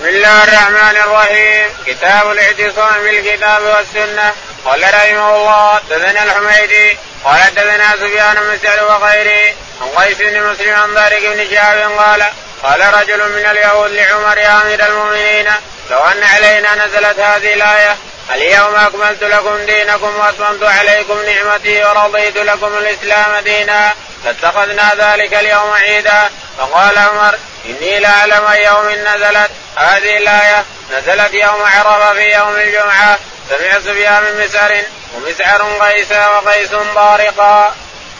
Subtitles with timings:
[0.00, 4.32] بسم الله الرحمن الرحيم كتاب الاعتصام بالكتاب والسنة
[4.64, 10.74] قال رحمه الله حدثنا الحميدي قال حدثنا سفيان بن سعد وغيره عن قيس بن مسلم
[10.74, 12.24] عن طارق بن شهاب قال
[12.62, 15.46] قال رجل من اليهود لعمر يا امير المؤمنين
[15.90, 17.96] لو ان علينا نزلت هذه الايه
[18.34, 23.92] اليوم اكملت لكم دينكم واتممت عليكم نعمتي ورضيت لكم الاسلام دينا
[24.24, 26.30] لاتخذنا ذلك اليوم عيدا
[26.60, 29.50] فقال عمر إني لاعلم أي يوم نزلت.
[29.76, 33.18] هذه الآية نزلت يوم عرفة في يوم الجمعة.
[33.48, 34.84] سمع سفيان من مسعر
[35.14, 37.74] ومسعر قيس وقيس بارقا.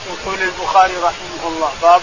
[0.07, 2.03] يقول البخاري رحمه الله باب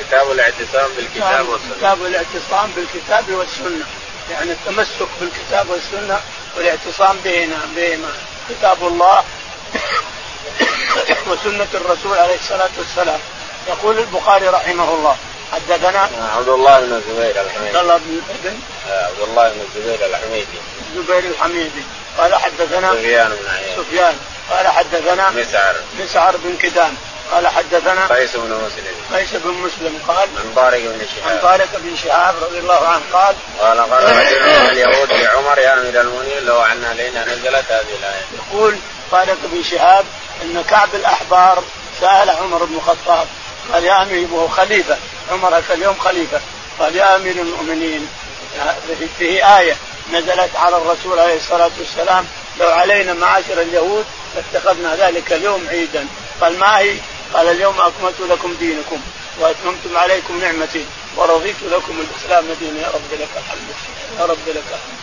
[0.00, 1.74] كتاب الاعتصام بالكتاب والسنة.
[1.78, 3.86] كتاب الاعتصام بالكتاب والسنة.
[4.30, 6.20] يعني التمسك بالكتاب والسنة
[6.56, 7.16] والاعتصام
[7.76, 8.12] بهما.
[8.48, 9.24] كتاب الله
[11.28, 13.20] وسنة الرسول عليه الصلاة والسلام.
[13.68, 15.16] يقول البخاري رحمه الله.
[15.52, 17.68] حدثنا عبد الله بن الزبير الحميدي.
[17.68, 18.20] عبد الله بن
[18.88, 20.58] عبد الله بن الزبير الحميدي.
[20.96, 21.82] الزبير الحميدي.
[22.18, 24.18] قال حدثنا سفيان بن عياش سفيان.
[24.50, 25.76] قال حدثنا مسعر.
[26.00, 26.94] مسعر بن كدام.
[27.32, 29.16] قال حدثنا قيس بن مسلم.
[29.16, 29.98] قيس بن مسلم.
[30.08, 31.32] قال عن طارق بن شهاب.
[31.32, 35.72] عن طارق بن شهاب رضي الله عنه قال قال قال رجل من اليهود لعمر يا
[35.72, 38.24] أمير المؤمنين لو عنا علينا نزلت هذه الآية.
[38.38, 38.76] يقول
[39.10, 40.04] طارق بن شهاب
[40.42, 41.62] إن كعب الأحبار
[42.00, 43.26] سأل عمر بن الخطاب
[43.72, 44.96] قال يا أمير وهو خليفة.
[45.30, 46.40] عمر هذا اليوم خليفة.
[46.80, 48.08] قال يا أمير المؤمنين
[49.18, 49.76] فيه آية
[50.12, 52.26] نزلت على الرسول عليه الصلاة والسلام
[52.60, 54.04] لو علينا معاشر اليهود
[54.34, 56.06] لاتخذنا ذلك اليوم عيدا.
[56.40, 56.94] قال ما هي؟
[57.34, 59.00] قال اليوم أكملت لكم دينكم
[59.40, 60.84] وأتممت عليكم نعمتي
[61.16, 62.80] ورضيت لكم الإسلام دينا.
[62.80, 63.68] يا رب لك الحمد.
[64.18, 65.00] يا رب لك الحمد.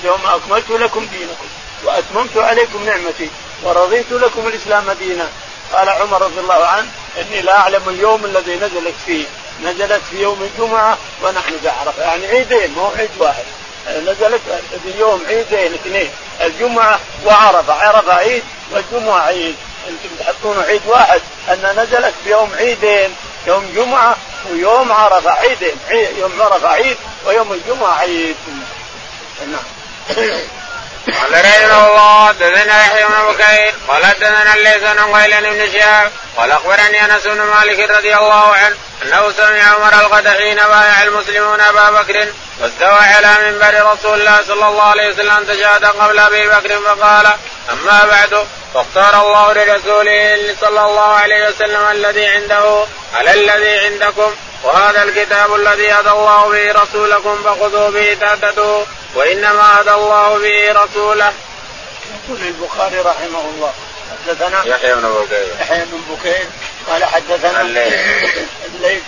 [0.00, 1.46] اليوم أكملت لكم دينكم
[1.84, 3.30] وأتممت عليكم نعمتي
[3.62, 5.28] ورضيت لكم الإسلام دينا.
[5.72, 6.88] قال عمر رضي الله عنه
[7.20, 9.24] إني لا أعلم اليوم الذي نزلت فيه.
[9.64, 13.44] نزلت في يوم الجمعة ونحن بعرفه يعني عيدين مو عيد واحد.
[13.88, 14.40] نزلت
[14.84, 17.74] في يوم عيدين اثنين الجمعة وعرفة.
[17.74, 19.56] عرفة عيد والجمعة عيد.
[19.88, 21.20] أنتم تحطون عيد واحد.
[21.48, 23.14] أن نزلت في يوم عيدين
[23.46, 24.16] يوم جمعة
[24.50, 25.76] ويوم عرفة عيدين.
[26.18, 26.96] يوم عرفة عيد
[27.26, 28.36] ويوم الجمعة عيد.
[29.46, 29.62] نعم.
[31.06, 36.52] قال رحمه الله حدثنا يحيى بن بكير قال حدثنا الليث بن قيل بن شهاب قال
[36.52, 41.90] أخبرني أنس بن مالك رضي الله عنه أنه سمع عمر الغد حين بايع المسلمون أبا
[41.90, 42.26] بكر
[42.60, 47.26] واستوى على منبر رسول الله صلى الله عليه وسلم تشهد قبل أبي بكر فقال
[47.72, 55.02] أما بعد فاختار الله لرسوله صلى الله عليه وسلم الذي عنده على الذي عندكم وهذا
[55.02, 58.84] الكتاب الذي هدى الله به رسولكم فخذوا به تهتدوا
[59.14, 61.32] وإنما هدى الله به رسوله.
[62.12, 63.72] يقول البخاري رحمه الله
[64.26, 65.46] حدثنا يحيى بن بكير.
[65.60, 66.46] يحيى بن بكير
[66.88, 67.94] قال حدثنا الليث.
[68.74, 69.02] الليث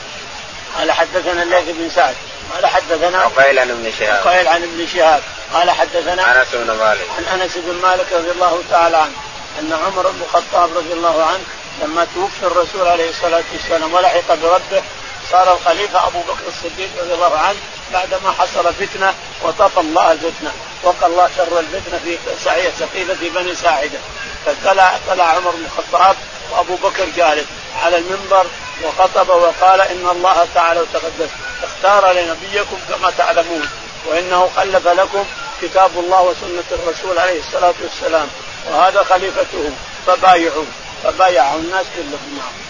[0.79, 2.15] قال حدثنا الليث بن سعد
[2.55, 4.29] قال حدثنا عقيل عن ابن شهاب.
[4.29, 5.23] عقيل عن ابن شهاب
[5.53, 7.07] قال حدثنا أنس بن مالك.
[7.19, 9.15] عن أنس بن مالك رضي الله تعالى عنه
[9.59, 11.45] أن عمر بن الخطاب رضي الله عنه
[11.83, 14.83] لما توفي الرسول عليه الصلاة والسلام ولحق بربه
[15.31, 17.59] صار الخليفة أبو بكر الصديق رضي الله عنه
[17.93, 20.53] بعدما حصل فتنة وطفى الله الفتنة
[20.83, 23.99] وقى الله شر الفتنة في سعيه سقيفه بني ساعدة
[24.47, 26.17] فطلع طلع عمر بن الخطاب
[26.51, 27.47] وأبو بكر جالس
[27.83, 28.47] على المنبر
[28.85, 31.31] وخطب وقال إن الله تعالى وتقدس
[31.63, 33.69] اختار لنبيكم كما تعلمون
[34.07, 35.25] وإنه خلف لكم
[35.63, 38.29] كتاب الله وسنة الرسول عليه الصلاة والسلام
[38.71, 39.71] وهذا خليفته
[40.07, 40.65] فبايعوا
[41.05, 42.64] فبايعوا الناس كلهم نعم.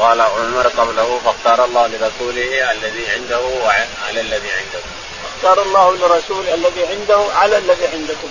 [0.00, 4.80] قال عمر قبله فاختار الله لرسوله الذي عنده وعلى الذي عنده.
[5.36, 8.30] اختار الله لرسوله الذي عنده على الذي عندكم.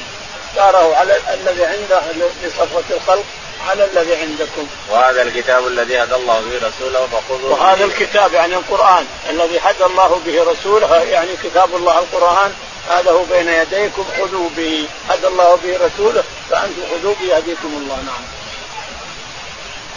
[0.49, 2.01] اختاره على الذي عنده
[2.43, 3.23] لصفوة الخلق
[3.69, 4.67] على الذي عندكم.
[4.89, 7.51] وهذا الكتاب الذي هدى الله به رسوله فخذوه.
[7.51, 12.53] وهذا الكتاب يعني القرآن الذي هدى الله به رسوله يعني كتاب الله القرآن
[12.89, 17.95] هذا هو بين يديكم خذوا به هدى الله به رسوله فأنتم خذوا به يهديكم الله
[17.95, 18.38] نعم.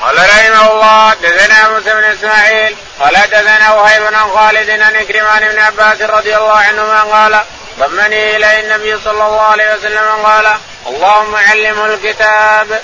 [0.00, 5.58] قال رحمه الله حدثنا موسى بن إسماعيل قال حدثنا وهيب بن خالد عن كريمان بن
[5.58, 7.40] عباس رضي الله عنهما قال
[7.78, 10.56] ضمني إلى النبي صلى الله عليه وسلم قال
[10.86, 12.80] اللهم علمه الكتاب.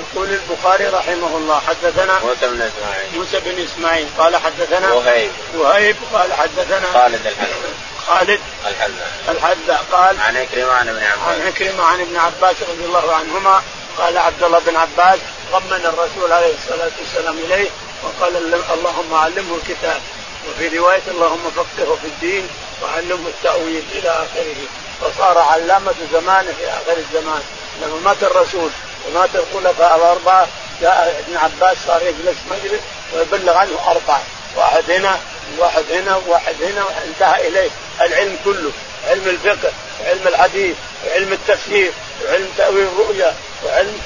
[0.00, 3.08] يقول البخاري رحمه الله حدثنا موسى بن إسماعيل.
[3.14, 5.30] موسى بن إسماعيل قال حدثنا وهيب.
[5.54, 7.72] وهيب قال حدثنا خالد الحذاء.
[8.06, 9.10] خالد الحذاء.
[9.28, 11.28] الحذاء قال عن عكرمة عن ابن عباس.
[11.28, 13.62] عن عكرمة عن ابن عباس رضي الله عنهما
[13.98, 15.18] قال عبد الله بن عباس
[15.52, 17.70] طمن الرسول عليه الصلاة والسلام إليه
[18.02, 20.00] وقال اللهم علمه الكتاب.
[20.48, 22.48] وفي رواية اللهم فقهه في الدين
[22.82, 24.56] وعلمه التأويل إلى آخره.
[25.00, 27.42] فصار علامة زمانه في آخر الزمان.
[27.82, 28.70] لما مات الرسول
[29.08, 30.48] ومات الخلفاء الأربعة
[30.80, 32.80] جاء ابن عباس صار يجلس مجلس
[33.14, 34.22] ويبلغ عنه أربعة.
[34.56, 35.20] واحد هنا
[35.58, 37.70] واحد هنا وواحد هنا انتهى إليه.
[38.00, 38.72] العلم كله.
[39.08, 40.76] علم الفقه وعلم الحديث
[41.06, 41.92] وعلم التفسير
[42.24, 43.34] وعلم تأويل الرؤيا.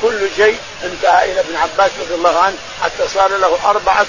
[0.03, 4.07] كل شيء انتهى إلى ابن عباس رضي الله عنه حتى صار له اربعه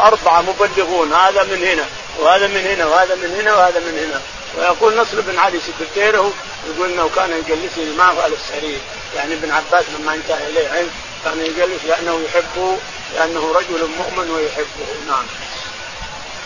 [0.00, 1.12] أربعة مبلغون.
[1.12, 1.84] هذا من هنا
[2.18, 4.20] وهذا من هنا وهذا من هنا وهذا من هنا.
[4.58, 6.32] ويقول نصر بن علي سكرتيره
[6.68, 8.78] يقول إنه كان يجلسني معه على السرير.
[9.16, 10.90] يعني ابن عباس لما انتهى إليه علم
[11.24, 12.76] كان يجلس لأنه يحبه
[13.14, 14.86] لأنه رجل مؤمن ويحبه.
[15.08, 15.26] نعم.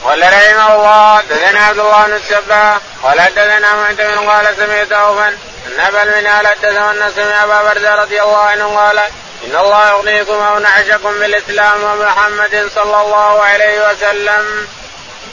[0.04, 5.38] قال رحمه الله حدثنا عبد الله بن الصباح قال حدثنا معتمر قال سمعت عوفا ان
[5.78, 8.98] ابا المنهال حدثه انه سمع أبا برزة رضي الله عنه قال
[9.44, 14.68] إن الله يغنيكم أو نغشكم بالإسلام ومحمد صلى الله عليه وسلم.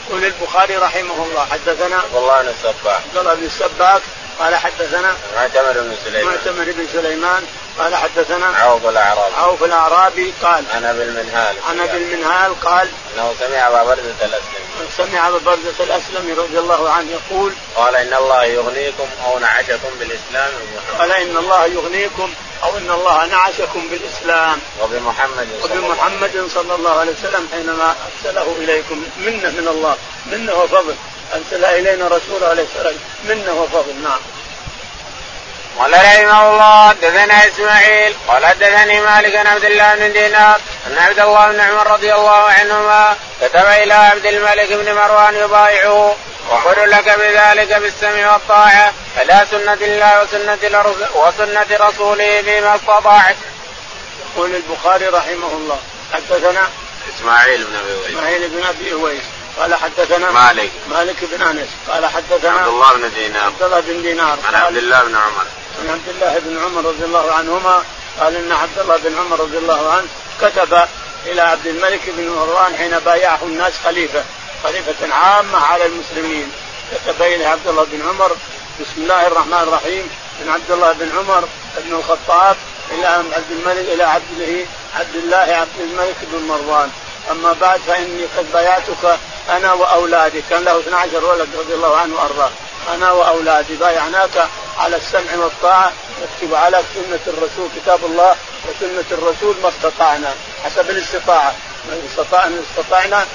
[0.08, 4.02] يقول البخاري رحمه الله حدثنا عبد الله بن الصباح عبد الله بن الصباح
[4.38, 6.34] قال حدثنا معتمر بن سليمان.
[6.34, 7.42] معتمر بن سليمان.
[7.78, 9.34] قال حدثنا عوف الأعرابي.
[9.34, 11.56] عوف الأعرابي قال عن أبي المنهال.
[11.68, 16.90] عن أبي المنهال قال أنه سمع أبا بردة الاسلمي سمع أبا بردة الاسلمي رضي الله
[16.90, 20.50] عنه يقول قال إن الله يغنيكم أو نعشكم بالإسلام
[20.98, 22.32] قال إن الله يغنيكم
[22.62, 24.58] أو إن الله نعشكم بالإسلام.
[24.82, 29.96] وبمحمد صلى وبمحمد صلى الله عليه وسلم حينما أرسله إليكم منه من الله
[30.26, 30.94] منه وفضل
[31.34, 32.94] أرسل إلينا رسوله عليه السلام
[33.24, 33.94] منه وفضل.
[34.02, 34.20] نعم.
[35.78, 41.18] قال رحمه الله حدثنا إسماعيل قال حدثني مالك بن عبد الله بن دينار أن عبد
[41.20, 46.16] الله بن عمر رضي الله عنهما كتب إلى عبد الملك بن مروان يبايعه
[46.50, 53.36] وقل لك بذلك بالسمع والطاعة على سنة الله وسنة وسنة رسوله فيما استطعت.
[54.34, 55.78] يقول البخاري رحمه الله
[56.12, 56.68] حدثنا
[57.16, 58.08] إسماعيل بن أبي أويس.
[58.08, 59.22] إسماعيل بن أبي أويس.
[59.58, 60.70] قال حدثنا مالك.
[60.90, 61.68] مالك بن أنس.
[61.88, 63.44] قال حدثنا عبد الله بن دينار.
[63.44, 64.38] عبد الله بن دينار.
[64.48, 65.46] عن عبد الله بن عمر.
[65.80, 67.82] عن عبد الله بن عمر رضي الله عنهما
[68.20, 70.06] قال إن عبد الله بن عمر رضي الله عنه
[70.40, 70.78] كتب
[71.26, 74.24] إلى عبد الملك بن مروان حين بايعه الناس خليفة
[74.64, 76.52] خليفة عامة على المسلمين.
[76.94, 78.36] كتب إلى عبد الله بن عمر
[78.80, 80.10] بسم الله الرحمن الرحيم.
[80.40, 82.56] من عبد الله بن عمر بن الخطاب
[82.90, 86.90] إلى عبد الملك إلى عبد عبد الله عبد الملك بن مروان.
[87.30, 92.50] أما بعد فإني قد بايعتك أنا وأولادي كان له 12 ولد رضي الله عنه وأرضاه.
[92.94, 94.48] أنا وأولادي بايعناك
[94.78, 95.92] على السمع والطاعة
[96.22, 98.36] نكتب على سنة الرسول كتاب الله
[98.68, 100.34] وسنة الرسول ما استطعنا
[100.64, 101.54] حسب الاستطاعة.
[101.84, 103.26] من استطعنا استطعنا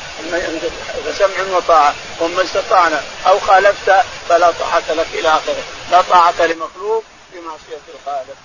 [1.18, 1.94] سمع وطاعة.
[2.19, 5.63] وما استطعنا أو خالفت فلا طاعة لك إلى آخره.
[5.92, 8.38] لا طاعة لمخلوق في معصية الخالق.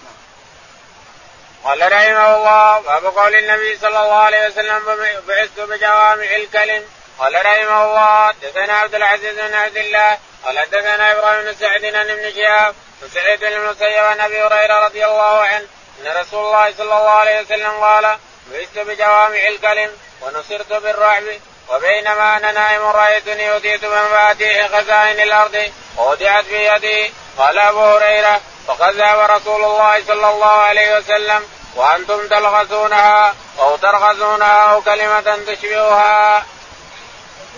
[1.65, 4.83] قال رحمه الله باب قول النبي صلى الله عليه وسلم
[5.29, 6.85] بعثت بجوامع الكلم
[7.19, 12.33] قال رحمه الله حدثنا عبد العزيز بن عبد الله قال حدثنا إبراهيم بن سعد ابن
[12.37, 15.67] شهاب وسعيد بن المسيب عن أبي هريرة رضي الله عنه
[16.01, 18.19] أن رسول الله صلى الله عليه وسلم قال
[18.53, 19.91] بعثت بجوامع الكلم
[20.23, 21.23] ونصرت بالرعب
[21.69, 28.95] وبينما أنا نائم رأيتني أوتيت بمفاتيح خزائن الأرض ووضعت في يدي قال أبو هريرة فقد
[28.95, 36.47] ذهب رسول الله صلى الله عليه وسلم وأنتم تلغزونها أو ترغزونها أو كلمة تشبهها.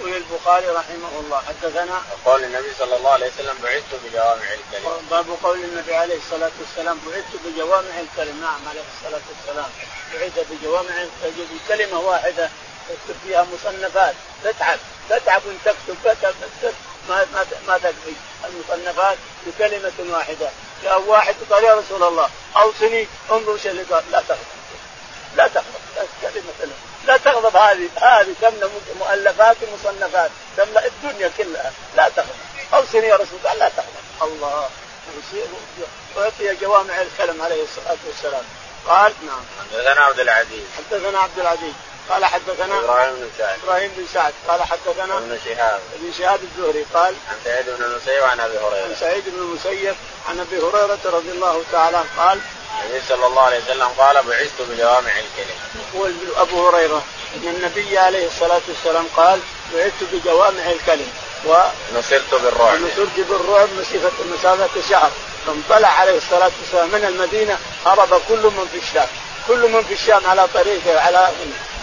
[0.00, 5.06] يقول البخاري رحمه الله حدثنا؟ قول النبي صلى الله عليه وسلم بعثت بجوامع الكلم.
[5.10, 9.70] باب قول النبي عليه الصلاة والسلام بعثت بجوامع الكلم نعم عليه الصلاة والسلام.
[10.14, 12.50] بعث بجوامع الكلم كلمة واحدة
[12.88, 14.14] تكتب فيها مصنفات.
[14.44, 14.78] تتعب.
[15.08, 15.96] تتعب ان تكتب
[16.40, 16.74] تكتب.
[17.08, 18.14] ما ما ما تكفي.
[18.44, 20.50] المصنفات بكلمة واحدة.
[20.82, 24.04] جاء واحد قال يا رسول الله أوصني انظر إيش اللي قال.
[24.10, 24.40] لا تغضب
[25.36, 25.79] لا كلمه
[27.50, 32.28] تغضب هذه هذه تملا مؤلفات ومصنفات تملا الدنيا كلها لا تغضب
[32.74, 34.68] اوصني يا رسول الله لا تغضب الله.
[36.18, 38.44] اعطي جوامع الكلم عليه الصلاة والسلام.
[38.86, 39.44] قال نعم.
[39.60, 40.64] حدثنا عبد العزيز.
[40.78, 41.74] حدثنا عبد العزيز.
[42.10, 43.58] قال حدثنا إبراهيم بن سعد.
[43.64, 44.32] إبراهيم بن سعد.
[44.48, 45.80] قال حدثنا ابن شهاب.
[45.94, 46.86] ابن شهاب الزهري.
[46.94, 48.84] قال عن سعيد بن المسيب عن أبي هريرة.
[48.84, 49.94] عن سعيد بن المسيب
[50.28, 52.40] عن أبي هريرة رضي الله تعالى قال
[52.84, 55.56] النبي صلى الله عليه وسلم قال بعثت بجوامع الكلم.
[55.94, 57.02] يقول أبو هريرة
[57.36, 59.40] إن النبي عليه الصلاة والسلام قال
[59.74, 61.08] بعثت بجوامع الكلم.
[61.44, 65.10] ونصرت بالرعب ونصرت بالرعب مسافه مسافه شهر
[65.46, 69.06] فانطلع عليه الصلاة والسلام من المدينة هرب كل من في الشام.
[69.48, 71.28] كل من في الشام على طريقه على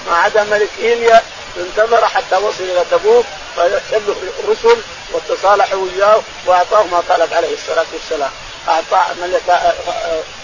[0.07, 1.23] ما عدا ملك إيليا
[1.57, 3.25] انتظر حتى وصل إلى تبوك
[3.55, 4.01] فارسل
[4.43, 4.77] الرسل
[5.13, 8.31] وتصالحوا وياه واعطاه ما طلب عليه الصلاة والسلام.
[8.67, 9.73] أعطاه ملك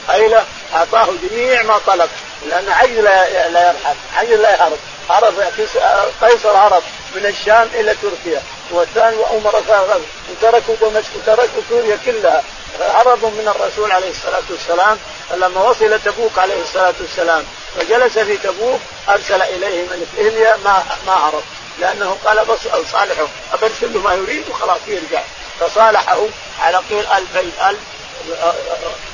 [0.09, 2.09] آيلة أعطاه جميع ما طلب
[2.49, 4.77] لأن عجز لا يرحل عجز لا يهرب.
[5.09, 5.33] هرب
[6.21, 6.83] قيصر هرب
[7.15, 8.41] من الشام إلى تركيا
[8.71, 9.61] والثاني وعمر
[10.41, 12.43] تركوا دمشق تركوا سوريا كلها.
[12.81, 14.97] هربوا من الرسول عليه الصلاة والسلام
[15.29, 17.45] فلما وصل تبوك عليه الصلاة والسلام
[17.79, 18.79] وجلس في تبوك
[19.09, 21.43] أرسل إليه ملك ايليا ما ما هرب
[21.79, 22.59] لأنه قال بس
[22.91, 25.21] صالحه أبرسل له ما يريد وخلاص يرجع.
[25.59, 26.19] فصالحه
[26.61, 27.79] على طول ألفي ألف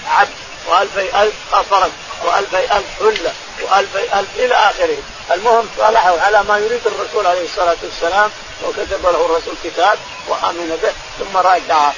[0.07, 0.29] عبد
[0.67, 1.33] وألفي ألف
[1.69, 1.91] فرد
[2.25, 4.97] وألفي ألف حلة وألفي ألف إلى آخره.
[5.31, 8.31] المهم صالحه على ما يريد الرسول عليه الصلاة والسلام
[8.63, 9.97] وكتب له الرسول كتاب
[10.27, 11.91] وآمن به ثم راجع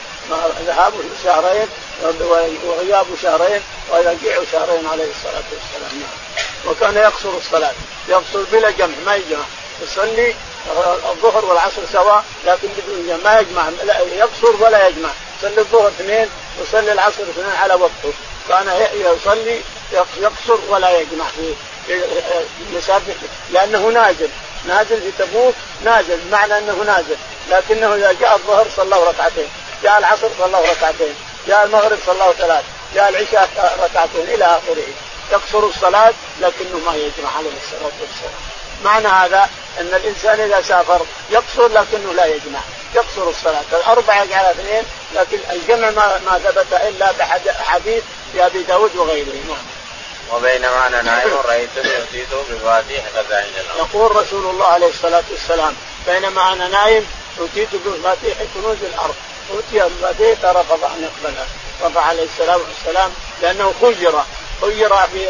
[0.65, 1.67] ذهابه شهرين
[2.65, 6.03] وغيابه شهرين ورجعه شهرين عليه الصلاة والسلام.
[6.67, 7.71] وكان يقصر الصلاة
[8.09, 9.45] يقصر بلا جمع ما يجمع.
[9.81, 10.35] يصلي
[11.09, 15.09] الظهر والعصر سواء لكن بدون جمع ما يجمع لا يقصر ولا يجمع.
[15.39, 18.13] يصلي الظهر اثنين ويصلي العصر اثنين على وقته.
[18.49, 19.61] كان يصلي
[20.17, 21.53] يقصر ولا يجمع في
[22.73, 23.13] مسافة
[23.51, 24.29] لأنه نازل.
[24.67, 26.17] نازل في تبوك نازل.
[26.17, 27.15] بمعنى أنه نازل.
[27.49, 29.49] لكنه إذا جاء الظهر صلى ركعتين.
[29.83, 31.15] جاء العصر صلى ركعتين.
[31.47, 32.63] جاء المغرب صلى ثلاث.
[32.95, 34.21] جاء العشاء ركعتين.
[34.21, 34.87] إلى آخره.
[35.31, 38.41] يقصر الصلاة لكنه ما يجمع عليه الصلاة والسلام.
[38.83, 42.59] معنى هذا أن الإنسان إذا سافر يقصر لكنه لا يجمع.
[42.95, 43.63] يقصر الصلاة.
[43.73, 44.83] الأربعة يجعل اثنين
[45.15, 48.03] لكن الجمع ما, ثبت إلا بحديث
[48.37, 49.33] أبي داود وغيره.
[49.47, 49.80] نعم.
[50.33, 53.77] وبينما أنا نائم رايته يؤتيت بفاتيح خزائن الأرض.
[53.77, 55.75] يقول رسول الله عليه الصلاة والسلام
[56.07, 57.05] بينما أنا نائم
[57.39, 59.15] اوتيت بمفاتيح كنوز الأرض.
[59.51, 61.47] اوتي بمفاتيح فرفض أن يقبلها
[61.83, 64.13] رفع عليه السلام والسلام لأنه خير
[64.61, 65.27] خير في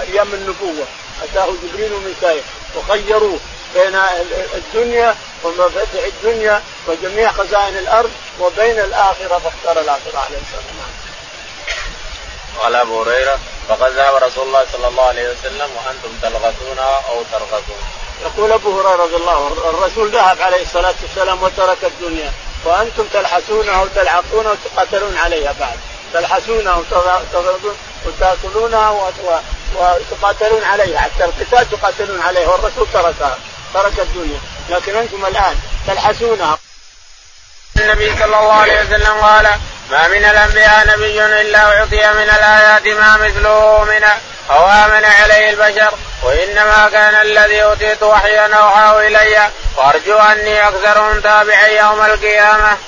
[0.00, 0.86] أيام النبوة.
[1.22, 2.42] أتاه جبريل وميكائيل.
[2.76, 3.38] وخيروه
[3.74, 3.96] بين
[4.54, 10.90] الدنيا ومفاتيح الدنيا وجميع خزائن الأرض وبين الآخرة فاختار الآخرة عليه السلام.
[12.60, 13.38] قال أبو هريرة
[13.68, 17.82] فقد ذهب رسول الله صلى الله عليه وسلم وأنتم تلغثونها أو ترغثون.
[18.22, 22.32] يقول أبو هريرة رضي الله عنه الرسول ذهب عليه الصلاة والسلام وترك الدنيا.
[22.64, 25.78] وأنتم تلحسونها وتلعقونها وتقاتلون عليها بعد.
[26.12, 26.82] تلحسونها
[28.06, 29.12] وتاكلونها
[29.74, 30.98] وتقاتلون عليها.
[30.98, 32.48] حتى القتال تقاتلون عليها.
[32.48, 33.38] والرسول تركها
[33.74, 34.40] ترك الدنيا.
[34.70, 36.58] لكن أنتم الآن تلحسونها.
[37.76, 43.16] النبي صلى الله عليه وسلم قال ما من الأنبياء نبي إلا أعطي من الآيات ما
[43.16, 44.04] مثله من
[44.50, 51.66] أو آمن عليه البشر وإنما كان الذي أوتيت وحيا أوحاه إلي وأرجو أني أكثرهم تابعا
[51.66, 52.78] يوم القيامة.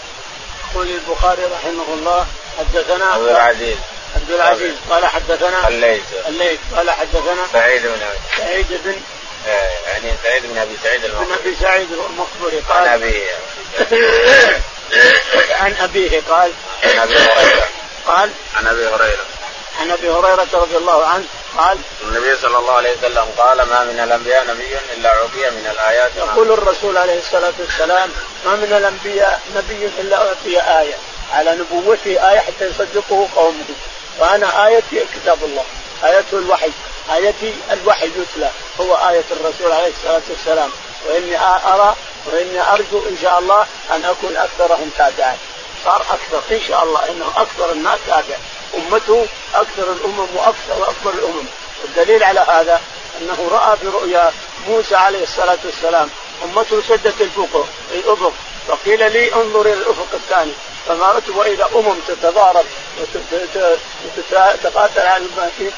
[0.70, 2.26] يقول البخاري رحمه الله
[2.58, 3.76] حدثنا عبد العزيز.
[4.16, 4.74] عبد العزيز.
[4.90, 6.02] قال حدثنا الليث.
[6.28, 6.58] الليث.
[6.76, 8.00] قال حدثنا سعيد بن
[8.38, 8.96] سعيد بن
[9.86, 12.60] يعني سعيد بن أبي سعيد المقبري بن أبي سعيد المقبري.
[12.68, 13.22] قال عن ابيه
[15.50, 16.52] عن أبيه قال
[16.84, 17.66] عن أبي هريرة.
[18.06, 19.24] قال عن أبي هريرة.
[19.80, 21.24] عن أبي هريرة رضي الله عنه
[21.58, 26.10] قال النبي صلى الله عليه وسلم قال ما من الأنبياء نبي إلا أعطي من الآيات
[26.16, 28.10] يقول الرسول عليه الصلاة والسلام
[28.44, 30.94] ما من الأنبياء نبي إلا أعطي آية
[31.32, 33.64] على نبوته آية حتى يصدقه قومه.
[34.18, 35.64] وأنا آيتي كتاب الله
[36.04, 36.70] ايته الوحي
[37.14, 40.70] آيتي الوحي يتلى هو آية الرسول عليه الصلاة والسلام.
[41.06, 41.38] وإني
[41.74, 41.96] أرى
[42.26, 45.36] وإني أرجو إن شاء الله أن أكون أكثرهم تابعا
[45.84, 46.54] صار أكثر.
[46.54, 48.36] إن شاء الله إنه أكثر الناس تابع.
[48.74, 51.46] أمته أكثر الأمم وأكثر واكبر الأمم.
[51.82, 52.80] والدليل على هذا
[53.20, 54.32] أنه رأى في رؤيا
[54.68, 56.10] موسى عليه الصلاة والسلام.
[56.44, 58.32] أمته سدت الافق الافق
[58.68, 60.52] فقيل لي انظر إلى الأفق الثاني.
[60.88, 62.66] فما رأيت واذا أمم تتضارب
[64.04, 65.72] وتتقاتل على المساكين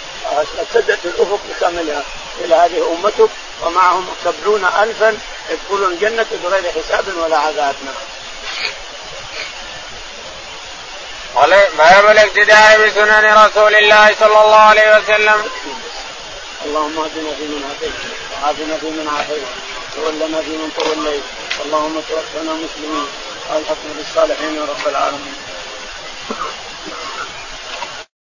[0.75, 2.03] سدت الأفق بكاملها.
[2.41, 3.31] إلى هذه أمتك
[3.63, 5.19] ومعهم سبعون الفا
[5.51, 7.95] يدخلون الجنة بغير حساب ولا عذاب نعم.
[11.79, 15.51] باب الاقتداء بسنن رسول الله صلى الله عليه وسلم.
[16.65, 17.93] اللهم اهدنا فيمن هديت
[18.33, 19.49] وعافنا فيمن عافيت
[19.97, 21.23] وتولنا فيمن توليت
[21.65, 23.07] اللهم توفنا مسلمين
[23.51, 25.37] وألحقنا بالصالحين يا رب العالمين.